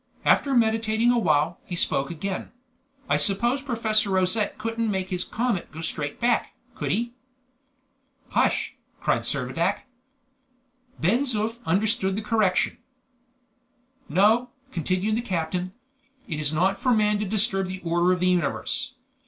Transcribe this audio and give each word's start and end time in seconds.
After 0.25 0.55
meditating 0.55 1.11
a 1.11 1.19
while, 1.19 1.59
he 1.63 1.75
spoke 1.75 2.09
again. 2.09 2.51
"I 3.07 3.17
suppose 3.17 3.61
Professor 3.61 4.09
Rosette 4.09 4.57
couldn't 4.57 4.89
make 4.89 5.09
his 5.11 5.23
comet 5.23 5.71
go 5.71 5.81
straight 5.81 6.19
back, 6.19 6.55
could 6.73 6.89
he?" 6.89 7.13
"Hush!" 8.29 8.73
cried 8.99 9.25
Servadac. 9.25 9.81
Ben 10.99 11.25
Zoof 11.25 11.63
understood 11.67 12.15
the 12.15 12.23
correction. 12.23 12.79
"No," 14.09 14.49
continued 14.71 15.17
the 15.17 15.21
captain; 15.21 15.71
"it 16.27 16.39
is 16.39 16.51
not 16.51 16.79
for 16.79 16.95
man 16.95 17.19
to 17.19 17.25
disturb 17.25 17.67
the 17.67 17.79
order 17.83 18.11
of 18.11 18.21
the 18.21 18.27
universe. 18.27 18.95